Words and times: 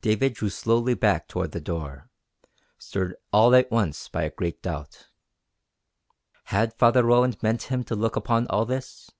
David 0.00 0.32
drew 0.32 0.48
slowly 0.48 0.94
back 0.94 1.28
toward 1.28 1.52
the 1.52 1.60
door, 1.60 2.08
stirred 2.78 3.14
all 3.30 3.54
at 3.54 3.70
once 3.70 4.08
by 4.08 4.22
a 4.22 4.30
great 4.30 4.62
doubt. 4.62 5.08
Had 6.44 6.72
Father 6.72 7.04
Roland 7.04 7.42
meant 7.42 7.64
him 7.64 7.84
to 7.84 7.94
look 7.94 8.16
upon 8.16 8.46
all 8.46 8.64
this? 8.64 9.10